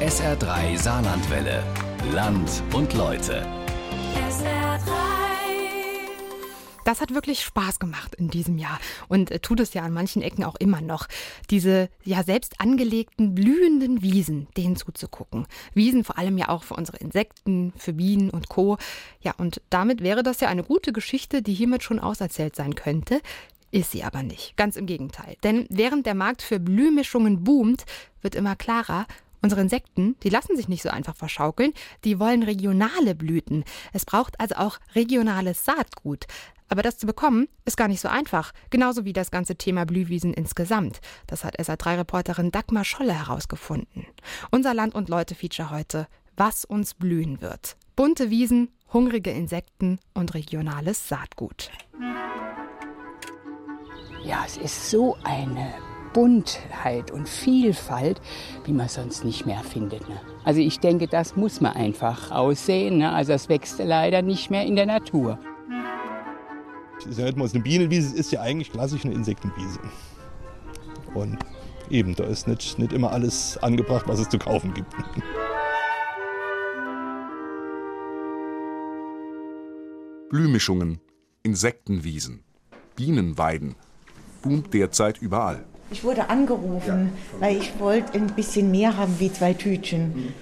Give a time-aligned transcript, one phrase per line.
[0.00, 1.64] SR3 Saarlandwelle.
[2.12, 3.46] Land und Leute.
[6.84, 8.78] Das hat wirklich Spaß gemacht in diesem Jahr
[9.08, 11.06] und äh, tut es ja an manchen Ecken auch immer noch.
[11.48, 15.46] Diese ja selbst angelegten blühenden Wiesen, denen zuzugucken.
[15.72, 18.76] Wiesen vor allem ja auch für unsere Insekten, für Bienen und Co.
[19.22, 23.22] Ja, und damit wäre das ja eine gute Geschichte, die hiermit schon auserzählt sein könnte.
[23.70, 24.56] Ist sie aber nicht.
[24.56, 25.36] Ganz im Gegenteil.
[25.42, 27.84] Denn während der Markt für Blühmischungen boomt,
[28.22, 29.06] wird immer klarer,
[29.42, 31.72] Unsere Insekten, die lassen sich nicht so einfach verschaukeln,
[32.04, 33.64] die wollen regionale Blüten.
[33.92, 36.26] Es braucht also auch regionales Saatgut.
[36.68, 38.52] Aber das zu bekommen, ist gar nicht so einfach.
[38.70, 41.00] Genauso wie das ganze Thema Blühwiesen insgesamt.
[41.26, 44.06] Das hat SA3-Reporterin Dagmar Scholle herausgefunden.
[44.50, 46.08] Unser Land- und Leute-Feature heute.
[46.36, 47.76] Was uns blühen wird.
[47.94, 51.70] Bunte Wiesen, hungrige Insekten und regionales Saatgut.
[54.24, 55.72] Ja, es ist so eine
[56.16, 58.22] Buntheit und Vielfalt,
[58.64, 60.08] wie man sonst nicht mehr findet.
[60.08, 60.18] Ne?
[60.44, 62.96] Also ich denke, das muss man einfach aussehen.
[62.96, 63.12] Ne?
[63.12, 65.38] Also das wächst leider nicht mehr in der Natur.
[67.06, 69.78] Ich sage mal, eine Bienenwiese ist ja eigentlich klassisch eine Insektenwiese.
[71.12, 71.36] Und
[71.90, 74.94] eben, da ist nicht, nicht immer alles angebracht, was es zu kaufen gibt.
[80.30, 80.98] Blühmischungen,
[81.42, 82.42] Insektenwiesen,
[82.96, 83.74] Bienenweiden,
[84.40, 85.66] boomt derzeit überall.
[85.90, 90.34] Ich wurde angerufen, weil ich wollte ein bisschen mehr haben wie zwei Tütchen.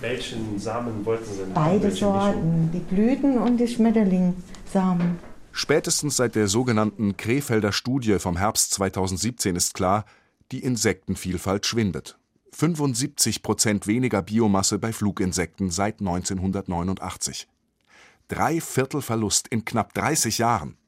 [0.00, 5.18] Welchen Samen wollten Sie denn Beide Sorten, die Blüten und die Schmetterlingssamen.
[5.52, 10.06] Spätestens seit der sogenannten Krefelder Studie vom Herbst 2017 ist klar,
[10.52, 12.18] die Insektenvielfalt schwindet.
[12.52, 17.46] 75 Prozent weniger Biomasse bei Fluginsekten seit 1989.
[18.28, 20.78] Drei Viertel Verlust in knapp 30 Jahren.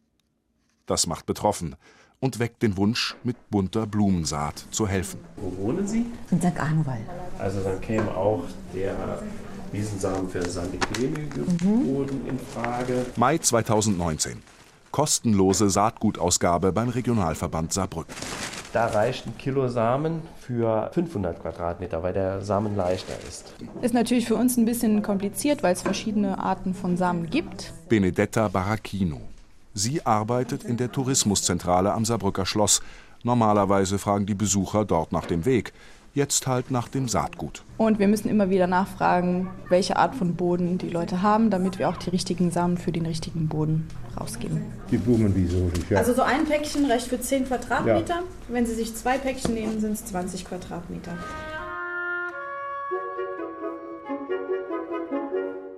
[0.87, 1.77] Das macht betroffen
[2.23, 5.19] und weckt den Wunsch, mit bunter Blumensaat zu helfen.
[5.37, 6.06] Wo wohnen Sie?
[6.31, 6.59] In St.
[6.59, 7.03] Arnwald.
[7.39, 8.95] Also dann käme auch der
[9.73, 13.06] Wiesensamen für sandiglehnige Boden in Frage.
[13.17, 14.41] Mai 2019.
[14.93, 18.15] Kostenlose Saatgutausgabe beim Regionalverband Saarbrücken.
[18.72, 23.53] Da reicht ein Kilo Samen für 500 Quadratmeter, weil der Samen leichter ist.
[23.83, 27.72] Ist natürlich für uns ein bisschen kompliziert, weil es verschiedene Arten von Samen gibt.
[27.89, 29.21] Benedetta Baracchino.
[29.75, 32.83] Sie arbeitet in der Tourismuszentrale am Saarbrücker Schloss.
[33.22, 35.72] Normalerweise fragen die Besucher dort nach dem Weg.
[36.15, 37.65] Jetzt halt nach dem Saatgut.
[37.78, 41.88] Und wir müssen immer wieder nachfragen, welche Art von Boden die Leute haben, damit wir
[41.88, 43.88] auch die richtigen Samen für den richtigen Boden
[44.21, 44.62] rausgeben.
[44.91, 45.97] Die Blumenwiese, ja.
[45.97, 48.25] Also so ein Päckchen reicht für 10 Quadratmeter.
[48.49, 51.16] Wenn Sie sich zwei Päckchen nehmen, sind es 20 Quadratmeter.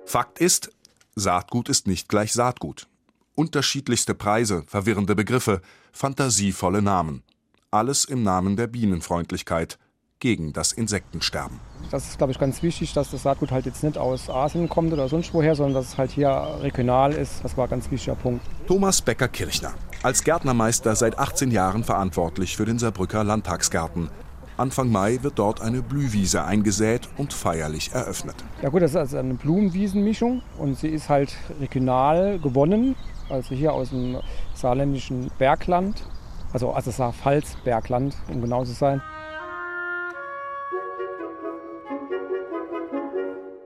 [0.04, 0.72] Fakt ist,
[1.14, 2.88] Saatgut ist nicht gleich Saatgut.
[3.36, 5.60] Unterschiedlichste Preise, verwirrende Begriffe,
[5.92, 7.24] fantasievolle Namen.
[7.72, 9.78] Alles im Namen der Bienenfreundlichkeit
[10.20, 11.58] gegen das Insektensterben.
[11.90, 14.92] Das ist, glaube ich, ganz wichtig, dass das Saatgut halt jetzt nicht aus Asien kommt
[14.92, 16.30] oder sonst woher, sondern dass es halt hier
[16.60, 17.42] regional ist.
[17.42, 18.46] Das war ein ganz wichtiger Punkt.
[18.68, 19.74] Thomas Becker-Kirchner,
[20.04, 24.10] als Gärtnermeister seit 18 Jahren verantwortlich für den Saarbrücker Landtagsgarten.
[24.56, 28.36] Anfang Mai wird dort eine Blühwiese eingesät und feierlich eröffnet.
[28.62, 32.94] Ja gut, das ist also eine Blumenwiesenmischung und sie ist halt regional gewonnen,
[33.28, 34.20] also hier aus dem
[34.54, 36.04] saarländischen Bergland,
[36.52, 39.02] also also Saarpfalz-Bergland, um genau zu sein.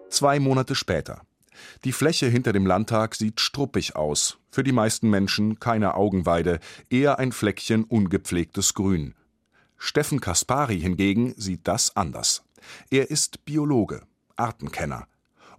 [0.08, 1.20] Zwei Monate später.
[1.84, 4.38] Die Fläche hinter dem Landtag sieht struppig aus.
[4.50, 9.14] Für die meisten Menschen keine Augenweide, eher ein Fleckchen ungepflegtes Grün.
[9.76, 12.42] Steffen Kaspari hingegen sieht das anders.
[12.90, 14.02] Er ist Biologe,
[14.36, 15.06] Artenkenner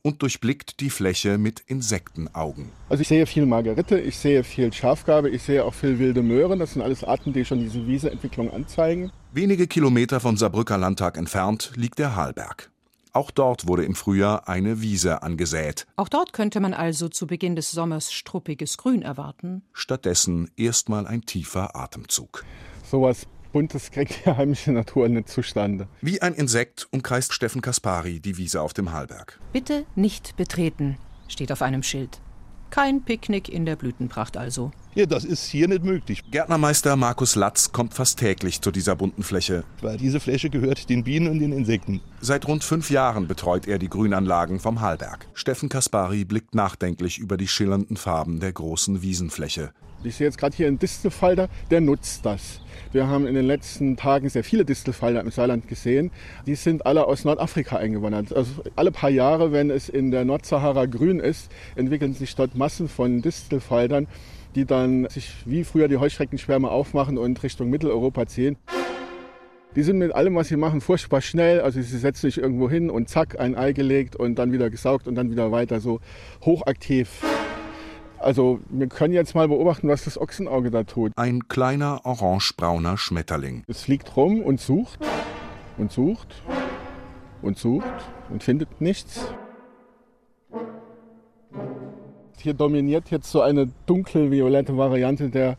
[0.02, 2.70] und durchblickt die Fläche mit Insektenaugen.
[2.90, 6.60] Also ich sehe viel Margerite, ich sehe viel Schafgarbe, ich sehe auch viel wilde Möhren.
[6.60, 9.12] Das sind alles Arten, die schon diese Wieseentwicklung anzeigen.
[9.32, 12.72] Wenige Kilometer vom Saarbrücker Landtag entfernt liegt der Halberg.
[13.12, 15.88] Auch dort wurde im Frühjahr eine Wiese angesät.
[15.96, 19.64] Auch dort könnte man also zu Beginn des Sommers struppiges Grün erwarten.
[19.74, 22.46] Stattdessen erstmal ein tiefer Atemzug.
[22.90, 25.88] Sowas Buntes kriegt die heimische Natur nicht zustande.
[26.02, 29.40] Wie ein Insekt umkreist Steffen Kaspari die Wiese auf dem Hallberg.
[29.54, 30.98] Bitte nicht betreten,
[31.28, 32.22] steht auf einem Schild.
[32.70, 34.72] Kein Picknick in der Blütenpracht also.
[34.94, 36.24] Ja, das ist hier nicht möglich.
[36.30, 39.64] Gärtnermeister Markus Latz kommt fast täglich zu dieser bunten Fläche.
[39.82, 42.02] Weil diese Fläche gehört den Bienen und den Insekten.
[42.22, 45.28] Seit rund fünf Jahren betreut er die Grünanlagen vom Hallberg.
[45.34, 49.72] Steffen Kaspari blickt nachdenklich über die schillernden Farben der großen Wiesenfläche.
[50.04, 52.62] Ich sehe jetzt gerade hier einen Distelfalter, der nutzt das.
[52.94, 56.10] Wir haben in den letzten Tagen sehr viele Distelfalter im Saarland gesehen.
[56.48, 58.34] Die sind alle aus Nordafrika eingewandert.
[58.34, 62.88] Also alle paar Jahre, wenn es in der Nordsahara grün ist, entwickeln sich dort Massen
[62.88, 64.08] von Distelfaltern,
[64.56, 68.56] die dann sich wie früher die Heuschreckenschwärme aufmachen und Richtung Mitteleuropa ziehen.
[69.76, 71.62] Die sind mit allem, was sie machen, furchtbar schnell.
[71.62, 75.08] Also sie setzen sich irgendwo hin und zack, ein Ei gelegt und dann wieder gesaugt
[75.08, 76.00] und dann wieder weiter so
[76.42, 77.22] hochaktiv.
[78.20, 81.14] Also wir können jetzt mal beobachten, was das Ochsenauge da tut.
[81.16, 83.64] Ein kleiner orangebrauner Schmetterling.
[83.68, 85.00] Es fliegt rum und sucht
[85.78, 86.44] und sucht
[87.42, 87.86] und sucht
[88.30, 89.34] und findet nichts.
[92.42, 95.58] Hier dominiert jetzt so eine dunkelviolette Variante der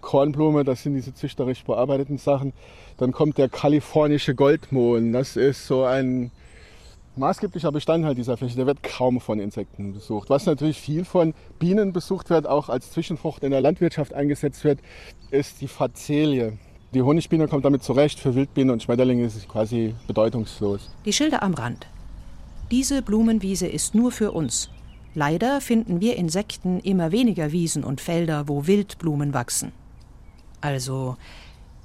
[0.00, 0.64] Kornblume.
[0.64, 2.52] Das sind diese züchterisch bearbeiteten Sachen.
[2.98, 5.12] Dann kommt der kalifornische Goldmohn.
[5.12, 6.30] Das ist so ein
[7.16, 8.56] maßgeblicher Bestandteil dieser Fläche.
[8.56, 10.30] Der wird kaum von Insekten besucht.
[10.30, 14.80] Was natürlich viel von Bienen besucht wird, auch als Zwischenfrucht in der Landwirtschaft eingesetzt wird,
[15.30, 16.58] ist die Fazelie.
[16.94, 18.20] Die Honigbiene kommt damit zurecht.
[18.20, 20.90] Für Wildbienen und Schmetterlinge ist es quasi bedeutungslos.
[21.04, 21.86] Die Schilder am Rand.
[22.70, 24.70] Diese Blumenwiese ist nur für uns.
[25.14, 29.72] Leider finden wir Insekten immer weniger Wiesen und Felder, wo Wildblumen wachsen.
[30.60, 31.16] Also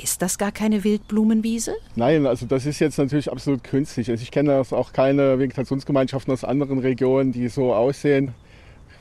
[0.03, 1.75] ist das gar keine Wildblumenwiese?
[1.95, 4.09] Nein, also das ist jetzt natürlich absolut künstlich.
[4.09, 8.33] Also ich kenne auch keine Vegetationsgemeinschaften aus anderen Regionen, die so aussehen.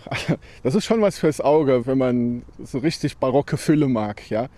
[0.63, 4.31] Das ist schon was fürs Auge, wenn man so richtig barocke Fülle mag.
[4.31, 4.49] Ja?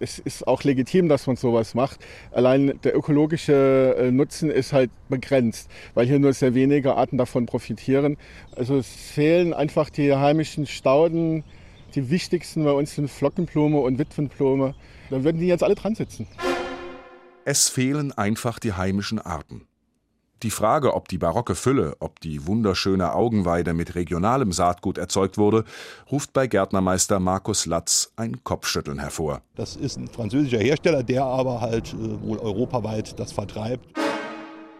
[0.00, 2.00] Es ist auch legitim, dass man sowas macht.
[2.32, 7.46] Allein der ökologische äh, Nutzen ist halt begrenzt, weil hier nur sehr wenige Arten davon
[7.46, 8.16] profitieren.
[8.56, 11.44] Also es fehlen einfach die heimischen Stauden.
[11.94, 14.74] Die wichtigsten bei uns sind Flockenblume und Witwenblume.
[15.10, 16.26] Da würden die jetzt alle dran sitzen.
[17.44, 19.66] Es fehlen einfach die heimischen Arten.
[20.42, 25.64] Die Frage, ob die barocke Fülle, ob die wunderschöne Augenweide mit regionalem Saatgut erzeugt wurde,
[26.10, 29.40] ruft bei Gärtnermeister Markus Latz ein Kopfschütteln hervor.
[29.54, 33.86] Das ist ein französischer Hersteller, der aber halt äh, wohl europaweit das vertreibt.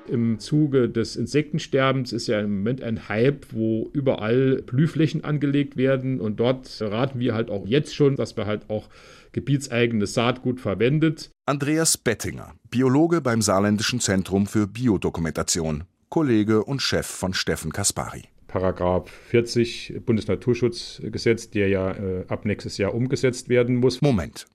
[0.07, 6.21] Im Zuge des Insektensterbens ist ja im Moment ein Hype, wo überall Blühflächen angelegt werden.
[6.21, 8.89] Und dort raten wir halt auch jetzt schon, dass wir halt auch
[9.33, 11.31] gebietseigenes Saatgut verwendet.
[11.47, 18.25] Andreas Bettinger, Biologe beim Saarländischen Zentrum für Biodokumentation, Kollege und Chef von Steffen Kaspari.
[18.47, 24.01] Paragraph 40 Bundesnaturschutzgesetz, der ja äh, ab nächstes Jahr umgesetzt werden muss.
[24.01, 24.47] Moment.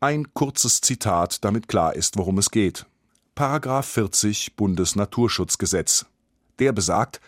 [0.00, 2.84] Ein kurzes Zitat, damit klar ist, worum es geht.
[3.36, 6.06] Paragraph 40 Bundesnaturschutzgesetz.
[6.58, 7.20] Der besagt,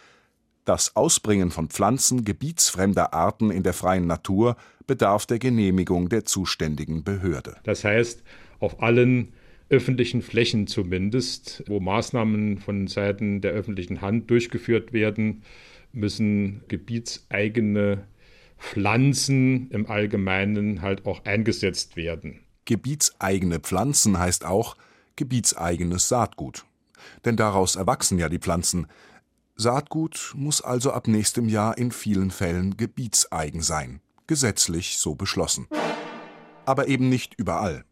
[0.64, 4.56] das Ausbringen von Pflanzen gebietsfremder Arten in der freien Natur
[4.86, 7.58] bedarf der Genehmigung der zuständigen Behörde.
[7.64, 8.22] Das heißt,
[8.58, 9.34] auf allen
[9.68, 15.42] öffentlichen Flächen zumindest, wo Maßnahmen von Seiten der öffentlichen Hand durchgeführt werden,
[15.92, 18.08] müssen gebietseigene
[18.56, 22.40] Pflanzen im Allgemeinen halt auch eingesetzt werden.
[22.64, 24.74] Gebietseigene Pflanzen heißt auch,
[25.18, 26.64] gebietseigenes Saatgut.
[27.26, 28.86] Denn daraus erwachsen ja die Pflanzen.
[29.56, 35.66] Saatgut muss also ab nächstem Jahr in vielen Fällen gebietseigen sein, gesetzlich so beschlossen.
[36.64, 37.84] Aber eben nicht überall.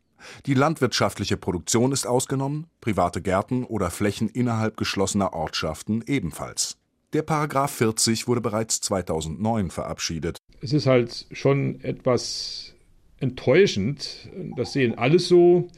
[0.47, 6.79] Die landwirtschaftliche Produktion ist ausgenommen, private Gärten oder Flächen innerhalb geschlossener Ortschaften ebenfalls.
[7.13, 10.39] Der Paragraph 40 wurde bereits 2009 verabschiedet.
[10.61, 12.75] Es ist halt schon etwas
[13.19, 15.69] enttäuschend, das sehen alle so,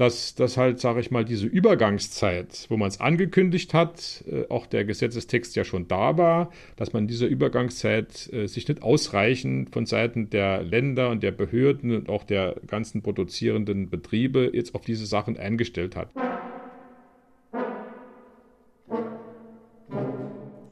[0.00, 4.64] dass das halt, sage ich mal, diese Übergangszeit, wo man es angekündigt hat, äh, auch
[4.64, 9.74] der Gesetzestext ja schon da war, dass man in dieser Übergangszeit äh, sich nicht ausreichend
[9.74, 14.86] von Seiten der Länder und der Behörden und auch der ganzen produzierenden Betriebe jetzt auf
[14.86, 16.08] diese Sachen eingestellt hat.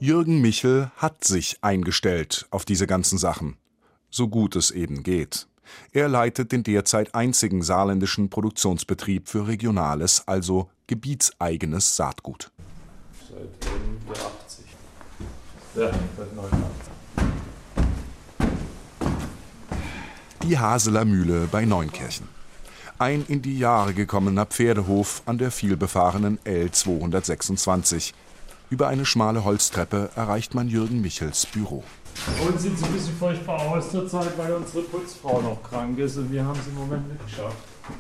[0.01, 3.59] Jürgen Michel hat sich eingestellt auf diese ganzen Sachen,
[4.09, 5.49] so gut es eben geht.
[5.93, 12.51] Er leitet den derzeit einzigen saarländischen Produktionsbetrieb für regionales, also gebietseigenes Saatgut.
[13.29, 14.65] Seit Ende 80.
[15.77, 16.89] Ja, seit 89.
[20.43, 22.27] Die Haseler Mühle bei Neunkirchen.
[22.99, 28.15] Ein in die Jahre gekommener Pferdehof an der vielbefahrenen L 226.
[28.71, 31.85] Über eine schmale Holztreppe erreicht man Jürgen Michels Büro.
[32.47, 36.31] Und sieht ein bisschen furchtbar aus zur Zeit, weil unsere Putzfrau noch krank ist und
[36.33, 37.57] wir haben es im Moment nicht geschafft.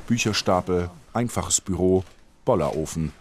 [0.06, 2.04] Bücherstapel, einfaches Büro,
[2.44, 3.12] Bollerofen.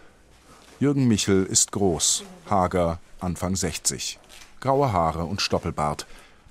[0.80, 4.18] Jürgen Michel ist groß, hager, Anfang 60.
[4.60, 6.06] Graue Haare und Stoppelbart.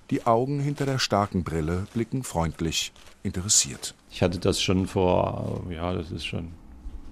[0.10, 3.94] Die Augen hinter der starken Brille blicken freundlich, interessiert.
[4.10, 6.54] Ich hatte das schon vor, ja, das ist schon,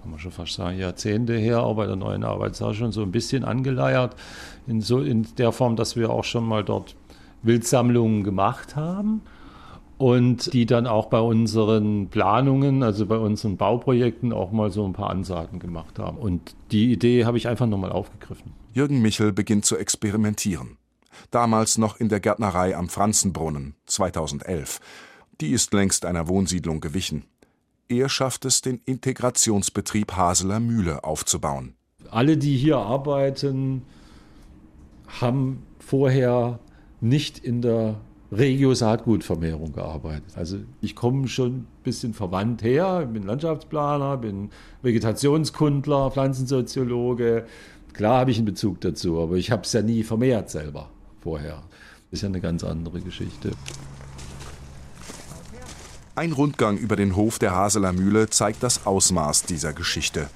[0.02, 3.12] kann man schon fast sagen, Jahrzehnte her, auch bei der neuen Arbeitssache schon so ein
[3.12, 4.16] bisschen angeleiert.
[4.68, 6.96] In, so, in der Form, dass wir auch schon mal dort
[7.44, 9.22] Wildsammlungen gemacht haben
[9.98, 14.94] und die dann auch bei unseren Planungen, also bei unseren Bauprojekten auch mal so ein
[14.94, 16.18] paar Ansagen gemacht haben.
[16.18, 18.54] Und die Idee habe ich einfach nochmal aufgegriffen.
[18.74, 20.78] Jürgen Michel beginnt zu experimentieren.
[21.32, 24.82] Damals noch in der Gärtnerei am Franzenbrunnen, 2011.
[25.40, 27.24] Die ist längst einer Wohnsiedlung gewichen.
[27.88, 31.76] Er schafft es, den Integrationsbetrieb Haseler Mühle aufzubauen.
[32.10, 33.84] Alle, die hier arbeiten,
[35.22, 36.60] haben vorher
[37.02, 37.96] nicht in der
[38.32, 40.24] Regio-Saatgutvermehrung gearbeitet.
[40.36, 44.50] Also ich komme schon ein bisschen verwandt her, bin Landschaftsplaner, bin
[44.82, 47.46] Vegetationskundler, Pflanzensoziologe.
[47.94, 50.90] Klar habe ich einen Bezug dazu, aber ich habe es ja nie vermehrt selber
[51.22, 51.64] vorher.
[52.12, 53.52] Das ist ja eine ganz andere Geschichte.
[56.16, 60.30] Ein Rundgang über den Hof der Haseler Mühle zeigt das Ausmaß dieser Geschichte.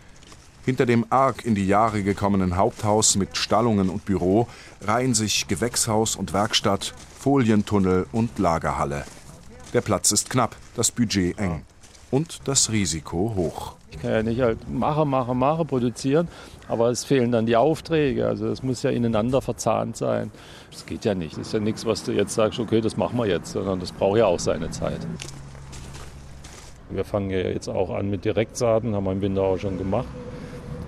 [0.66, 4.48] Hinter dem arg in die Jahre gekommenen Haupthaus mit Stallungen und Büro
[4.82, 9.06] reihen sich Gewächshaus und Werkstatt, Folientunnel und Lagerhalle.
[9.74, 11.64] Der Platz ist knapp, das Budget eng
[12.12, 13.76] und das Risiko hoch.
[13.92, 16.28] Ich kann ja nicht halt mache, mache, mache produzieren,
[16.68, 18.28] aber es fehlen dann die Aufträge.
[18.28, 20.32] Also es muss ja ineinander verzahnt sein.
[20.72, 21.38] Das geht ja nicht.
[21.38, 23.92] Das ist ja nichts, was du jetzt sagst, okay, das machen wir jetzt, sondern das
[23.92, 25.00] braucht ja auch seine Zeit.
[26.92, 30.08] Wir fangen ja jetzt auch an mit Direktsaaten, haben wir im Winter auch schon gemacht.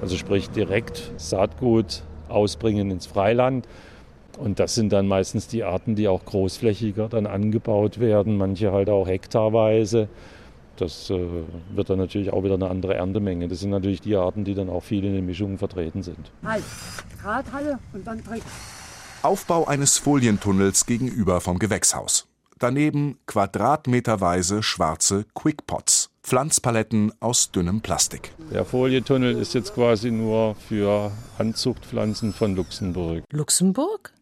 [0.01, 3.67] Also sprich direkt Saatgut ausbringen ins Freiland.
[4.39, 8.89] Und das sind dann meistens die Arten, die auch großflächiger dann angebaut werden, manche halt
[8.89, 10.09] auch hektarweise.
[10.77, 11.19] Das äh,
[11.75, 13.47] wird dann natürlich auch wieder eine andere Erntemenge.
[13.47, 16.31] Das sind natürlich die Arten, die dann auch viel in den Mischungen vertreten sind.
[16.43, 16.63] Halt,
[17.21, 18.41] Drahthalle und dann Tritt.
[19.21, 22.27] Aufbau eines Folientunnels gegenüber vom Gewächshaus.
[22.57, 28.31] Daneben quadratmeterweise schwarze Quickpots, Pflanzpaletten aus dünnem Plastik.
[28.51, 33.23] Der Folientunnel ist jetzt quasi nur für Anzuchtpflanzen von Luxemburg.
[33.31, 34.13] Luxemburg?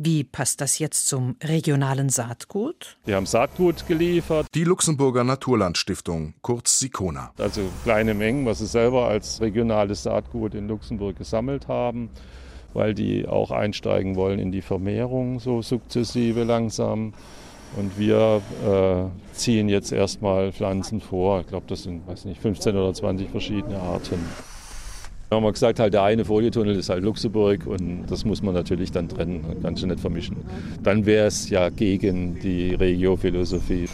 [0.00, 2.96] Wie passt das jetzt zum regionalen Saatgut?
[3.04, 4.46] Wir haben Saatgut geliefert.
[4.54, 7.32] Die Luxemburger Naturlandstiftung, kurz Sikona.
[7.36, 12.10] Also kleine Mengen, was sie selber als regionales Saatgut in Luxemburg gesammelt haben,
[12.74, 17.12] weil die auch einsteigen wollen in die Vermehrung, so sukzessive langsam.
[17.76, 21.40] Und wir äh, ziehen jetzt erstmal Pflanzen vor.
[21.40, 24.18] Ich glaube, das sind, weiß nicht, 15 oder 20 verschiedene Arten.
[25.30, 28.92] Da haben gesagt, halt der eine Folietunnel ist halt Luxemburg und das muss man natürlich
[28.92, 30.38] dann trennen, kannst du nicht vermischen.
[30.82, 33.88] Dann wäre es ja gegen die Regiophilosophie.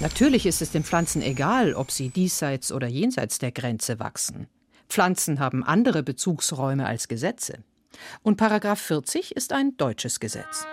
[0.00, 4.48] Natürlich ist es den Pflanzen egal, ob sie diesseits oder jenseits der Grenze wachsen.
[4.88, 7.58] Pflanzen haben andere Bezugsräume als Gesetze.
[8.22, 10.66] Und Paragraph 40 ist ein deutsches Gesetz.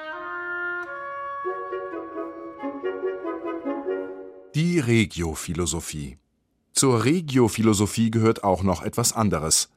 [4.56, 6.18] Die Regiophilosophie.
[6.74, 9.70] Zur Regiophilosophie gehört auch noch etwas anderes.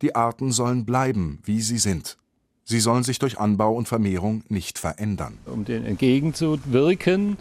[0.00, 2.18] Die Arten sollen bleiben, wie sie sind.
[2.62, 5.38] Sie sollen sich durch Anbau und Vermehrung nicht verändern.
[5.46, 7.36] Um dem entgegenzuwirken,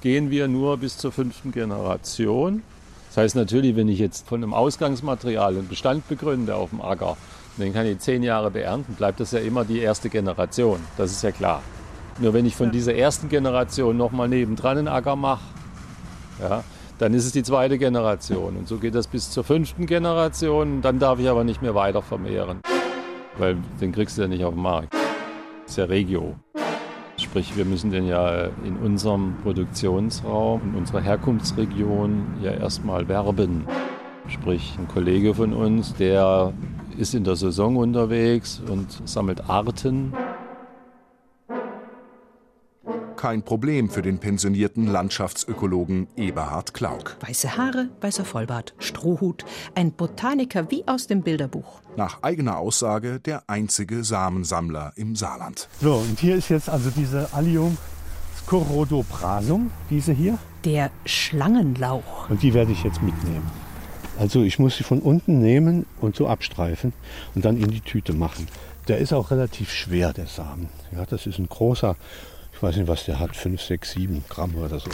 [0.00, 2.64] gehen wir nur bis zur fünften Generation.
[3.10, 7.16] Das heißt natürlich, wenn ich jetzt von einem Ausgangsmaterial einen Bestand begründe auf dem Acker,
[7.58, 10.80] den kann ich zehn Jahre beernten, bleibt das ja immer die erste Generation.
[10.96, 11.62] Das ist ja klar.
[12.18, 15.44] Nur wenn ich von dieser ersten Generation nochmal nebendran einen Acker mache,
[16.48, 16.64] ja,
[16.98, 18.56] dann ist es die zweite Generation.
[18.56, 20.82] Und so geht das bis zur fünften Generation.
[20.82, 22.60] Dann darf ich aber nicht mehr weiter vermehren,
[23.38, 24.92] weil den kriegst du ja nicht auf dem Markt.
[24.92, 26.36] Das ist ja Regio.
[27.16, 33.66] Sprich, wir müssen den ja in unserem Produktionsraum, in unserer Herkunftsregion ja erstmal werben.
[34.26, 36.52] Sprich, ein Kollege von uns, der
[36.98, 40.12] ist in der Saison unterwegs und sammelt Arten
[43.24, 47.16] kein Problem für den pensionierten Landschaftsökologen Eberhard Klauk.
[47.26, 51.80] Weiße Haare, weißer Vollbart, Strohhut, ein Botaniker wie aus dem Bilderbuch.
[51.96, 55.70] Nach eigener Aussage der einzige Samensammler im Saarland.
[55.80, 57.78] So, und hier ist jetzt also diese Allium
[58.42, 60.36] scorodoprasum, diese hier.
[60.66, 62.28] Der Schlangenlauch.
[62.28, 63.50] Und die werde ich jetzt mitnehmen.
[64.18, 66.92] Also ich muss sie von unten nehmen und so abstreifen
[67.34, 68.46] und dann in die Tüte machen.
[68.86, 70.68] Der ist auch relativ schwer, der Samen.
[70.94, 71.96] Ja, das ist ein großer
[72.54, 74.90] ich weiß nicht, was der hat, 5, 6, 7 Gramm oder so.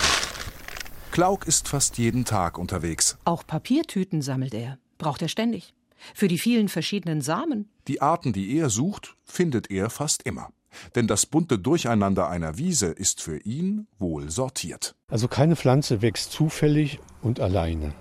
[1.12, 3.18] Klauk ist fast jeden Tag unterwegs.
[3.24, 4.78] Auch Papiertüten sammelt er.
[4.98, 5.74] Braucht er ständig.
[6.14, 7.68] Für die vielen verschiedenen Samen.
[7.88, 10.50] Die Arten, die er sucht, findet er fast immer.
[10.94, 14.94] Denn das bunte Durcheinander einer Wiese ist für ihn wohl sortiert.
[15.08, 17.92] Also keine Pflanze wächst zufällig und alleine,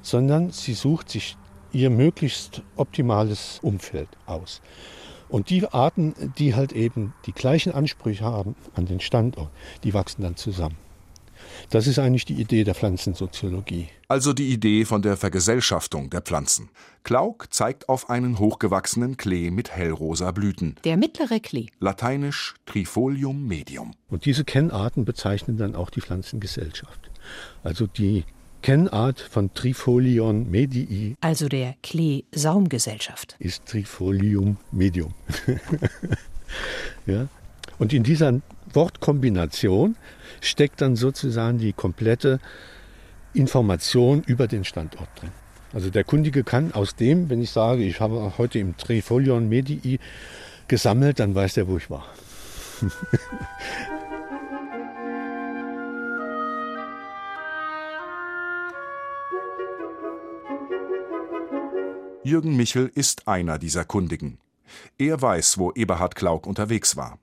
[0.00, 1.36] sondern sie sucht sich
[1.72, 4.62] ihr möglichst optimales Umfeld aus.
[5.32, 9.50] Und die Arten, die halt eben die gleichen Ansprüche haben an den Standort,
[9.82, 10.76] die wachsen dann zusammen.
[11.70, 13.88] Das ist eigentlich die Idee der Pflanzensoziologie.
[14.08, 16.68] Also die Idee von der Vergesellschaftung der Pflanzen.
[17.02, 20.76] Klauk zeigt auf einen hochgewachsenen Klee mit hellrosa Blüten.
[20.84, 21.68] Der mittlere Klee.
[21.80, 23.92] Lateinisch Trifolium medium.
[24.10, 27.10] Und diese Kennarten bezeichnen dann auch die Pflanzengesellschaft.
[27.64, 28.24] Also die
[28.62, 31.16] Kennart von Trifolion medii.
[31.20, 33.36] Also der Klee-Saumgesellschaft.
[33.38, 35.12] Ist Trifolium medium.
[37.06, 37.28] ja?
[37.78, 38.40] Und in dieser
[38.72, 39.96] Wortkombination
[40.40, 42.40] steckt dann sozusagen die komplette
[43.34, 45.30] Information über den Standort drin.
[45.72, 49.98] Also der Kundige kann aus dem, wenn ich sage, ich habe heute im Trifolion Medii
[50.68, 52.06] gesammelt, dann weiß der, wo ich war.
[62.24, 64.38] Jürgen Michel ist einer dieser Kundigen.
[64.96, 67.18] Er weiß, wo Eberhard Klauk unterwegs war.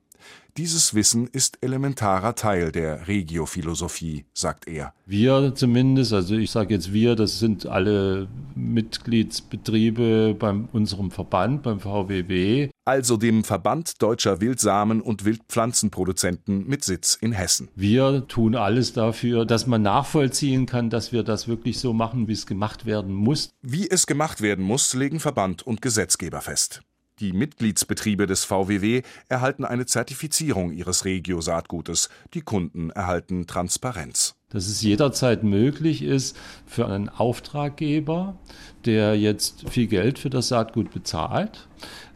[0.57, 4.93] Dieses Wissen ist elementarer Teil der Regiophilosophie, sagt er.
[5.05, 11.79] Wir zumindest, also ich sage jetzt wir, das sind alle Mitgliedsbetriebe bei unserem Verband, beim
[11.79, 12.69] VWW.
[12.89, 17.67] Also dem Verband deutscher Wildsamen- und Wildpflanzenproduzenten mit Sitz in Hessen.
[17.75, 22.31] Wir tun alles dafür, dass man nachvollziehen kann, dass wir das wirklich so machen, wie
[22.33, 23.51] es gemacht werden muss.
[23.61, 26.81] Wie es gemacht werden muss, legen Verband und Gesetzgeber fest.
[27.19, 32.09] Die Mitgliedsbetriebe des VWW erhalten eine Zertifizierung ihres Regio-Saatgutes.
[32.33, 34.35] Die Kunden erhalten Transparenz.
[34.51, 38.37] Dass es jederzeit möglich ist für einen Auftraggeber,
[38.85, 41.67] der jetzt viel Geld für das Saatgut bezahlt,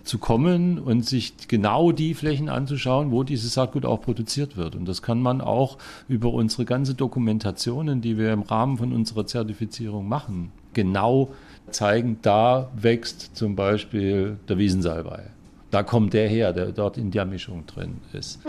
[0.04, 4.76] zu kommen und sich genau die Flächen anzuschauen, wo dieses Saatgut auch produziert wird.
[4.76, 9.26] Und das kann man auch über unsere ganze Dokumentationen, die wir im Rahmen von unserer
[9.26, 11.34] Zertifizierung machen, genau
[11.72, 15.24] zeigen, da wächst zum Beispiel der Wiesensalbei.
[15.72, 18.42] Da kommt der her, der dort in der Mischung drin ist.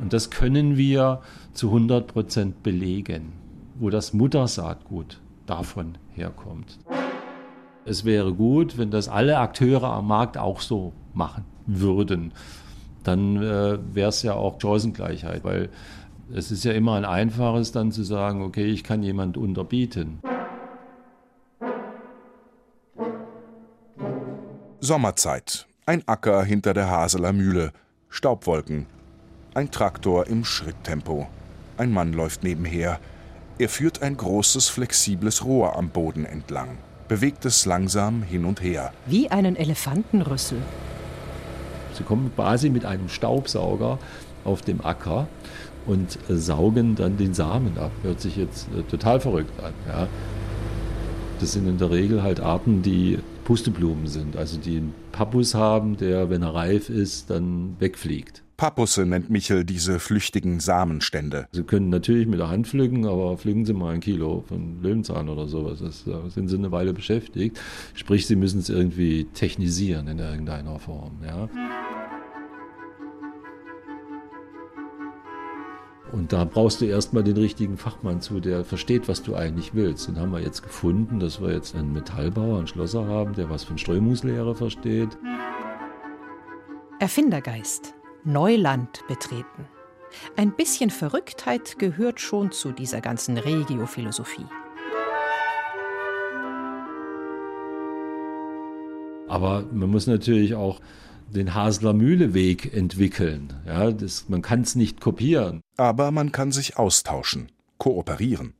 [0.00, 1.20] Und das können wir
[1.54, 3.32] zu 100 Prozent belegen,
[3.76, 6.78] wo das Muttersaatgut davon herkommt.
[7.84, 12.32] Es wäre gut, wenn das alle Akteure am Markt auch so machen würden.
[13.02, 15.68] Dann äh, wäre es ja auch Chancengleichheit, weil
[16.34, 20.20] es ist ja immer ein einfaches dann zu sagen, okay, ich kann jemand unterbieten.
[24.84, 25.68] Sommerzeit.
[25.86, 27.70] Ein Acker hinter der Haseler Mühle.
[28.08, 28.86] Staubwolken.
[29.54, 31.28] Ein Traktor im Schritttempo.
[31.76, 32.98] Ein Mann läuft nebenher.
[33.60, 38.92] Er führt ein großes, flexibles Rohr am Boden entlang, bewegt es langsam hin und her.
[39.06, 40.58] Wie einen Elefantenrüssel.
[41.94, 44.00] Sie kommen quasi mit einem Staubsauger
[44.42, 45.28] auf dem Acker
[45.86, 47.92] und saugen dann den Samen ab.
[48.02, 49.74] Hört sich jetzt äh, total verrückt an.
[49.86, 50.08] Ja.
[51.38, 53.20] Das sind in der Regel halt Arten, die
[53.52, 58.42] Pusteblumen sind, also die einen Pappus haben, der, wenn er reif ist, dann wegfliegt.
[58.56, 61.48] Pappusse nennt Michel diese flüchtigen Samenstände.
[61.52, 65.28] Sie können natürlich mit der Hand pflücken, aber pflücken Sie mal ein Kilo von Löwenzahn
[65.28, 65.80] oder sowas.
[65.80, 67.60] Das, da sind Sie eine Weile beschäftigt.
[67.92, 71.18] Sprich, Sie müssen es irgendwie technisieren in irgendeiner Form.
[71.22, 71.50] Ja.
[76.12, 80.08] Und da brauchst du erstmal den richtigen Fachmann zu, der versteht, was du eigentlich willst.
[80.08, 83.64] Den haben wir jetzt gefunden, dass wir jetzt einen Metallbauer, einen Schlosser haben, der was
[83.64, 85.16] von Strömungslehre versteht.
[86.98, 87.94] Erfindergeist.
[88.24, 89.66] Neuland betreten.
[90.36, 94.46] Ein bisschen Verrücktheit gehört schon zu dieser ganzen Regiophilosophie.
[99.28, 100.78] Aber man muss natürlich auch
[101.34, 103.52] den Hasler Mühleweg entwickeln.
[103.66, 105.60] Ja, das, man kann es nicht kopieren.
[105.76, 108.54] Aber man kann sich austauschen, kooperieren.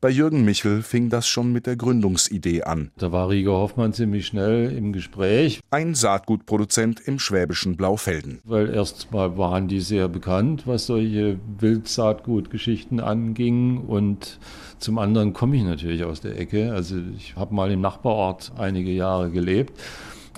[0.00, 2.90] Bei Jürgen Michel fing das schon mit der Gründungsidee an.
[2.96, 5.60] Da war Rieger Hoffmann ziemlich schnell im Gespräch.
[5.70, 8.40] Ein Saatgutproduzent im schwäbischen Blaufelden.
[8.44, 13.78] Weil erst mal waren die sehr bekannt, was solche Wildsaatgutgeschichten anging.
[13.78, 14.38] Und
[14.78, 16.72] zum anderen komme ich natürlich aus der Ecke.
[16.72, 19.78] Also ich habe mal im Nachbarort einige Jahre gelebt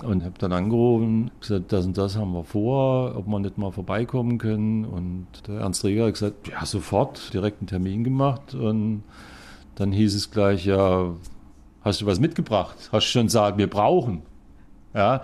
[0.03, 3.71] und habe dann angerufen, gesagt, das und das haben wir vor, ob wir nicht mal
[3.71, 4.85] vorbeikommen können.
[4.85, 8.53] Und der Ernst Reger hat gesagt, ja, sofort, direkt einen Termin gemacht.
[8.53, 9.03] Und
[9.75, 11.13] dann hieß es gleich, ja,
[11.81, 12.89] hast du was mitgebracht?
[12.91, 14.21] Hast du schon Saat, wir brauchen?
[14.93, 15.21] Ja,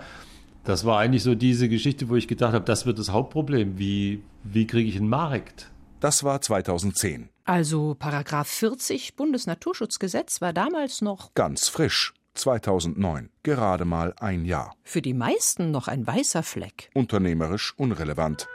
[0.64, 3.78] das war eigentlich so diese Geschichte, wo ich gedacht habe, das wird das Hauptproblem.
[3.78, 5.70] Wie, wie kriege ich einen Markt?
[6.00, 7.28] Das war 2010.
[7.44, 12.12] Also Paragraph 40 Bundesnaturschutzgesetz war damals noch ganz frisch.
[12.36, 14.74] 2009, gerade mal ein Jahr.
[14.84, 16.90] Für die meisten noch ein weißer Fleck.
[16.94, 18.46] Unternehmerisch unrelevant.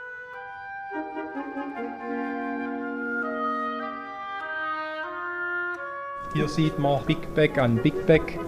[6.34, 8.38] Hier sieht man Big Bag an Big Bag.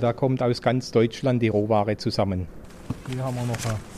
[0.00, 2.48] Da kommt aus ganz Deutschland die Rohware zusammen.
[3.10, 3.97] Hier haben wir noch ein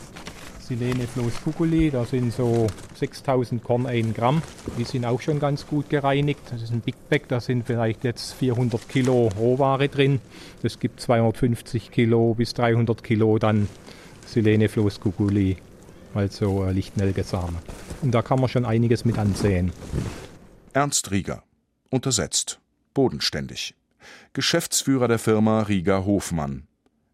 [0.70, 4.40] Silene Floß Fuguli, da sind so 6000 Korn 1 Gramm.
[4.78, 6.42] Die sind auch schon ganz gut gereinigt.
[6.48, 10.20] Das ist ein Big Bag, da sind vielleicht jetzt 400 Kilo Rohware drin.
[10.62, 13.68] Es gibt 250 Kilo bis 300 Kilo dann
[14.24, 15.56] Silene Floß Fuguli,
[16.14, 17.56] also äh, Lichtnelkesamen.
[18.02, 19.72] Und da kann man schon einiges mit ansehen.
[20.72, 21.42] Ernst Rieger,
[21.90, 22.60] untersetzt,
[22.94, 23.74] bodenständig.
[24.34, 26.68] Geschäftsführer der Firma Rieger Hofmann,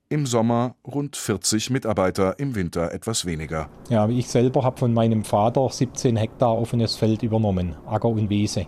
[0.09, 3.69] im Sommer rund 40 Mitarbeiter, im Winter etwas weniger.
[3.89, 8.67] Ja, ich selber habe von meinem Vater 17 Hektar offenes Feld übernommen, Acker und Wiese.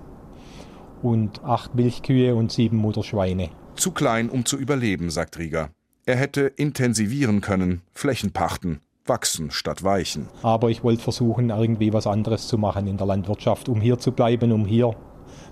[1.00, 3.50] und acht Milchkühe und sieben Mutterschweine.
[3.76, 5.70] Zu klein, um zu überleben, sagt Rieger.
[6.06, 10.26] Er hätte intensivieren können, Flächen pachten, wachsen statt weichen.
[10.42, 14.10] Aber ich wollte versuchen, irgendwie was anderes zu machen in der Landwirtschaft, um hier zu
[14.10, 14.96] bleiben, um hier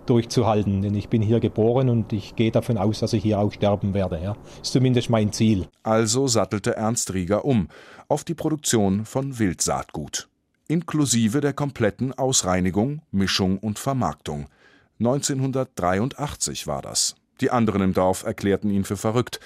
[0.06, 0.82] durchzuhalten.
[0.82, 3.94] Denn ich bin hier geboren und ich gehe davon aus, dass ich hier auch sterben
[3.94, 4.20] werde.
[4.22, 4.36] Ja.
[4.62, 5.66] Ist zumindest mein Ziel.
[5.82, 7.68] Also sattelte Ernst Rieger um
[8.08, 10.28] auf die Produktion von Wildsaatgut.
[10.68, 14.46] Inklusive der kompletten Ausreinigung, Mischung und Vermarktung.
[14.98, 17.14] 1983 war das.
[17.40, 19.40] Die anderen im Dorf erklärten ihn für verrückt.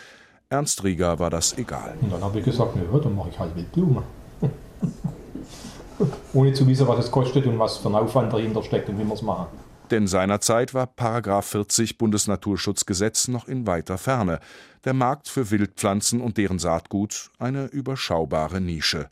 [0.48, 1.94] Ernst Rieger war das egal.
[2.00, 4.02] Und dann habe ich gesagt, na ja, dann mache ich halt Wildblumen.
[6.32, 9.04] Ohne zu wissen, was es kostet und was für ein Aufwand dahinter steckt und wie
[9.04, 9.46] wir es machen.
[9.90, 14.38] Denn seinerzeit war Paragraph 40 Bundesnaturschutzgesetz noch in weiter Ferne.
[14.84, 19.10] Der Markt für Wildpflanzen und deren Saatgut eine überschaubare Nische.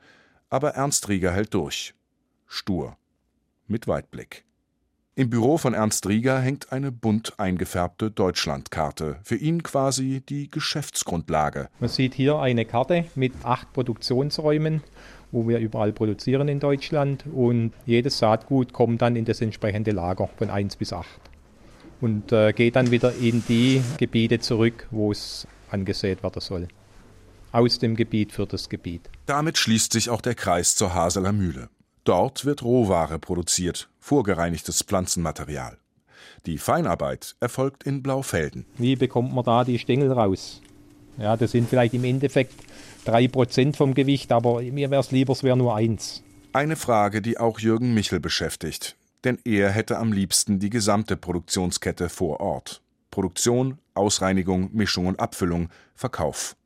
[0.50, 1.94] Aber Ernst Rieger hält durch.
[2.46, 2.96] Stur.
[3.66, 4.44] Mit Weitblick.
[5.18, 9.18] Im Büro von Ernst Rieger hängt eine bunt eingefärbte Deutschlandkarte.
[9.24, 11.70] Für ihn quasi die Geschäftsgrundlage.
[11.80, 14.84] Man sieht hier eine Karte mit acht Produktionsräumen
[15.32, 17.24] wo wir überall produzieren in Deutschland.
[17.32, 21.06] Und jedes Saatgut kommt dann in das entsprechende Lager von 1 bis 8
[22.00, 26.68] und äh, geht dann wieder in die Gebiete zurück, wo es angesät werden soll.
[27.50, 29.08] Aus dem Gebiet für das Gebiet.
[29.26, 31.68] Damit schließt sich auch der Kreis zur Haseler Mühle.
[32.04, 35.78] Dort wird Rohware produziert, vorgereinigtes Pflanzenmaterial.
[36.46, 38.64] Die Feinarbeit erfolgt in Blaufelden.
[38.76, 40.62] Wie bekommt man da die Stängel raus?
[41.18, 42.54] Ja, das sind vielleicht im Endeffekt
[43.08, 46.22] 3% vom Gewicht, aber mir wäre es lieber, es wäre nur eins.
[46.52, 48.96] Eine Frage, die auch Jürgen Michel beschäftigt.
[49.24, 52.82] Denn er hätte am liebsten die gesamte Produktionskette vor Ort.
[53.10, 56.56] Produktion, Ausreinigung, Mischung und Abfüllung, Verkauf.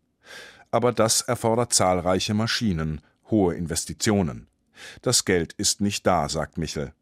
[0.70, 3.00] Aber das erfordert zahlreiche Maschinen,
[3.30, 4.48] hohe Investitionen.
[5.00, 6.92] Das Geld ist nicht da, sagt Michel.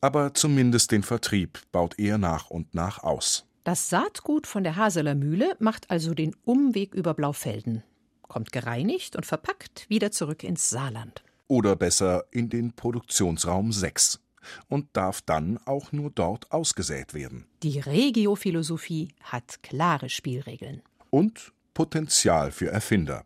[0.00, 3.46] Aber zumindest den Vertrieb baut er nach und nach aus.
[3.62, 7.84] Das Saatgut von der Haseler Mühle macht also den Umweg über Blaufelden
[8.30, 11.22] kommt gereinigt und verpackt wieder zurück ins Saarland.
[11.48, 14.20] Oder besser in den Produktionsraum 6
[14.68, 17.44] und darf dann auch nur dort ausgesät werden.
[17.62, 20.80] Die Regiophilosophie hat klare Spielregeln.
[21.10, 23.24] Und Potenzial für Erfinder.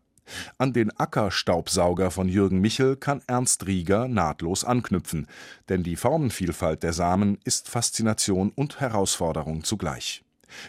[0.57, 5.27] An den Ackerstaubsauger von Jürgen Michel kann Ernst Rieger nahtlos anknüpfen,
[5.69, 10.23] denn die Formenvielfalt der Samen ist Faszination und Herausforderung zugleich.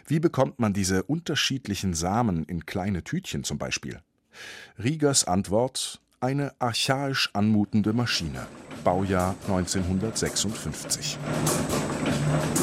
[0.06, 4.00] Wie bekommt man diese unterschiedlichen Samen in kleine Tütchen zum Beispiel?
[4.82, 8.46] Riegers Antwort eine archaisch anmutende Maschine.
[8.84, 11.18] Baujahr 1956.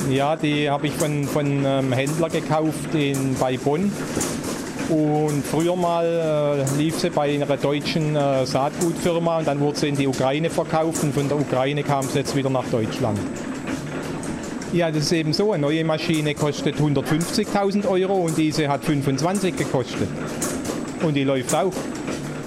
[0.09, 3.91] Ja, die habe ich von, von einem Händler gekauft in, bei Bonn.
[4.89, 9.87] Und früher mal äh, lief sie bei einer deutschen äh, Saatgutfirma und dann wurde sie
[9.89, 13.17] in die Ukraine verkauft und von der Ukraine kam sie jetzt wieder nach Deutschland.
[14.73, 15.53] Ja, das ist eben so.
[15.53, 20.09] Eine neue Maschine kostet 150.000 Euro und diese hat 25 gekostet.
[21.03, 21.73] Und die läuft auch.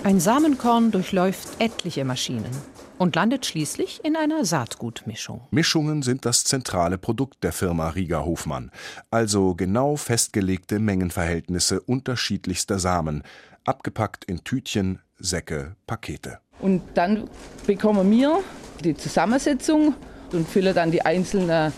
[0.02, 2.50] Ein Samenkorn durchläuft etliche Maschinen
[2.96, 5.42] und landet schließlich in einer Saatgutmischung.
[5.50, 8.70] Mischungen sind das zentrale Produkt der Firma Rieger Hofmann,
[9.10, 13.24] also genau festgelegte Mengenverhältnisse unterschiedlichster Samen,
[13.66, 16.38] abgepackt in Tütchen, Säcke, Pakete.
[16.58, 17.28] Und dann
[17.66, 18.40] bekommen wir
[18.82, 19.94] die Zusammensetzung
[20.32, 21.74] und füllen dann die einzelnen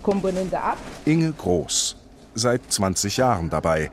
[0.00, 0.78] Komponenten ab.
[1.06, 1.96] Inge Groß,
[2.34, 3.90] seit 20 Jahren dabei.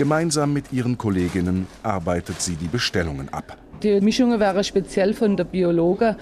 [0.00, 3.58] Gemeinsam mit ihren Kolleginnen arbeitet sie die Bestellungen ab.
[3.82, 6.16] Die Mischungen werden speziell von der Biologe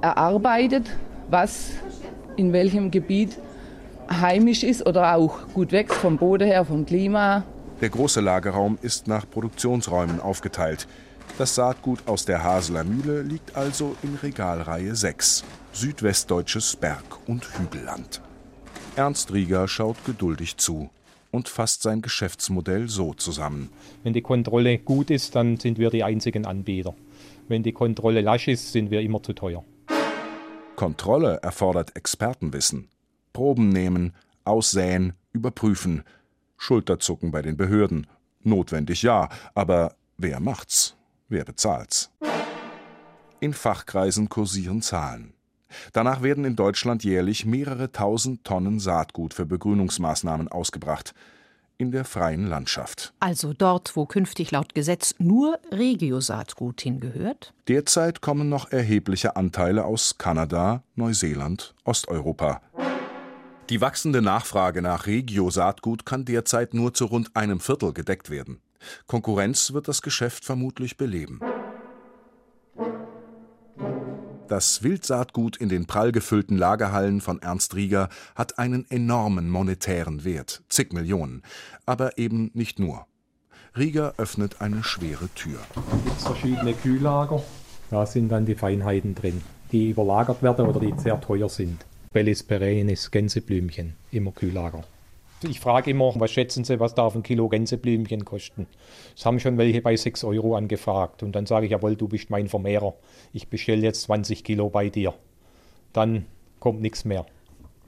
[0.00, 0.86] erarbeitet,
[1.28, 1.72] was
[2.38, 3.36] in welchem Gebiet
[4.10, 7.44] heimisch ist oder auch gut wächst vom Boden her, vom Klima.
[7.82, 10.88] Der große Lagerraum ist nach Produktionsräumen aufgeteilt.
[11.36, 15.44] Das Saatgut aus der Haseler Mühle liegt also in Regalreihe 6,
[15.74, 18.22] südwestdeutsches Berg- und Hügelland.
[18.96, 20.88] Ernst Rieger schaut geduldig zu
[21.32, 23.70] und fasst sein Geschäftsmodell so zusammen.
[24.04, 26.94] Wenn die Kontrolle gut ist, dann sind wir die einzigen Anbieter.
[27.48, 29.64] Wenn die Kontrolle lasch ist, sind wir immer zu teuer.
[30.76, 32.88] Kontrolle erfordert Expertenwissen.
[33.32, 34.14] Proben nehmen,
[34.44, 36.04] aussäen, überprüfen.
[36.56, 38.06] Schulterzucken bei den Behörden.
[38.42, 40.96] Notwendig ja, aber wer macht's?
[41.28, 42.10] Wer bezahlt's?
[43.40, 45.32] In Fachkreisen kursieren Zahlen.
[45.92, 51.14] Danach werden in Deutschland jährlich mehrere tausend Tonnen Saatgut für Begrünungsmaßnahmen ausgebracht.
[51.78, 53.12] In der freien Landschaft.
[53.18, 57.54] Also dort, wo künftig laut Gesetz nur Regiosaatgut hingehört?
[57.66, 62.60] Derzeit kommen noch erhebliche Anteile aus Kanada, Neuseeland, Osteuropa.
[63.70, 68.60] Die wachsende Nachfrage nach Regiosaatgut kann derzeit nur zu rund einem Viertel gedeckt werden.
[69.06, 71.40] Konkurrenz wird das Geschäft vermutlich beleben.
[74.52, 80.62] Das Wildsaatgut in den prall gefüllten Lagerhallen von Ernst Rieger hat einen enormen monetären Wert,
[80.68, 81.40] zig Millionen.
[81.86, 83.06] Aber eben nicht nur.
[83.74, 85.58] Rieger öffnet eine schwere Tür.
[85.74, 87.42] Da gibt es verschiedene Kühllager.
[87.90, 89.40] Da sind dann die Feinheiten drin,
[89.72, 91.86] die überlagert werden oder die sehr teuer sind.
[92.12, 94.84] Bellis perennis, Gänseblümchen, immer Kühllager.
[95.44, 98.66] Ich frage immer, was schätzen Sie, was darf ein Kilo Gänseblümchen kosten?
[99.16, 101.22] Es haben schon welche bei 6 Euro angefragt.
[101.22, 102.94] Und dann sage ich, jawohl, du bist mein Vermehrer.
[103.32, 105.14] Ich bestelle jetzt 20 Kilo bei dir.
[105.92, 106.26] Dann
[106.60, 107.26] kommt nichts mehr.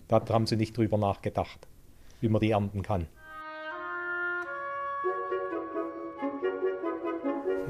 [0.09, 1.69] Da haben sie nicht drüber nachgedacht,
[2.21, 3.07] wie man die ernten kann.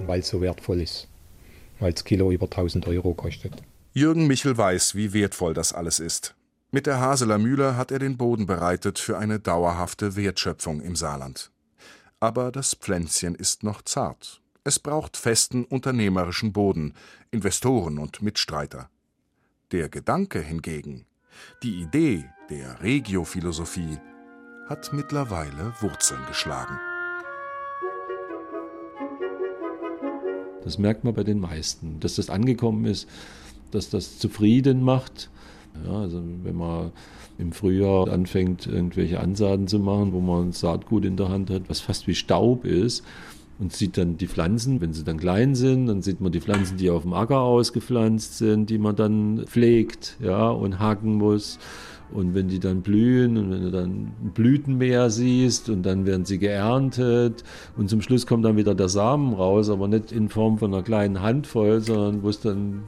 [0.06, 1.08] Weil es so wertvoll ist.
[1.78, 3.54] Weil das Kilo über 1000 Euro kostet.
[3.92, 6.34] Jürgen Michel weiß, wie wertvoll das alles ist.
[6.74, 11.52] Mit der Haseler Mühle hat er den Boden bereitet für eine dauerhafte Wertschöpfung im Saarland.
[12.18, 14.42] Aber das Pflänzchen ist noch zart.
[14.64, 16.94] Es braucht festen unternehmerischen Boden,
[17.30, 18.90] Investoren und Mitstreiter.
[19.70, 21.06] Der Gedanke hingegen,
[21.62, 23.98] die Idee der Regiophilosophie,
[24.68, 26.80] hat mittlerweile Wurzeln geschlagen.
[30.64, 33.08] Das merkt man bei den meisten, dass das angekommen ist,
[33.70, 35.30] dass das zufrieden macht
[35.84, 36.92] ja, also wenn man
[37.38, 41.80] im Frühjahr anfängt, irgendwelche Ansaaten zu machen, wo man Saatgut in der Hand hat, was
[41.80, 43.04] fast wie Staub ist,
[43.58, 46.76] und sieht dann die Pflanzen, wenn sie dann klein sind, dann sieht man die Pflanzen,
[46.76, 51.58] die auf dem Acker ausgepflanzt sind, die man dann pflegt, ja, und hacken muss.
[52.12, 53.90] Und wenn die dann blühen und wenn du dann
[54.22, 57.44] ein Blütenmeer siehst und dann werden sie geerntet
[57.76, 60.82] und zum Schluss kommt dann wieder der Samen raus, aber nicht in Form von einer
[60.82, 62.82] kleinen Handvoll, sondern wo es dann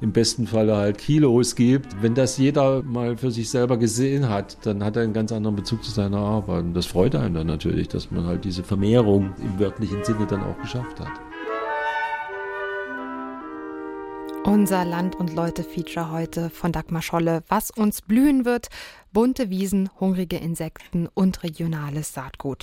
[0.00, 2.02] im besten Falle halt Kilos gibt.
[2.02, 5.56] Wenn das jeder mal für sich selber gesehen hat, dann hat er einen ganz anderen
[5.56, 6.64] Bezug zu seiner Arbeit.
[6.64, 10.42] Und das freut einen dann natürlich, dass man halt diese Vermehrung im wörtlichen Sinne dann
[10.42, 11.10] auch geschafft hat.
[14.44, 17.42] Unser Land- und Leute-Feature heute von Dagmar Scholle.
[17.48, 18.68] Was uns blühen wird,
[19.12, 22.58] bunte Wiesen, hungrige Insekten und regionales Saatgut.